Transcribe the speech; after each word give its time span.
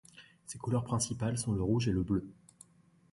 Ses 0.47 0.57
couleurs 0.57 0.83
principales 0.83 1.37
sont 1.37 1.53
le 1.53 1.61
rouge 1.61 1.87
et 1.87 1.91
le 1.91 2.01
bleu. 2.01 2.27